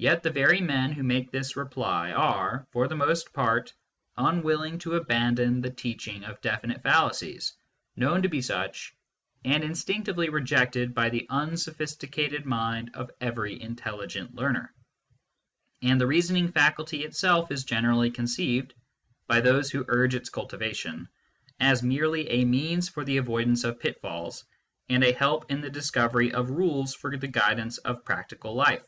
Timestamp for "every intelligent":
13.20-14.36